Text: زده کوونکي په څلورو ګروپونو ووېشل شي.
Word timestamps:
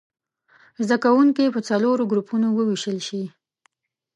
زده 0.85 0.97
کوونکي 1.03 1.45
په 1.55 1.59
څلورو 1.69 2.09
ګروپونو 2.11 2.47
ووېشل 2.53 2.97
شي. 3.07 3.23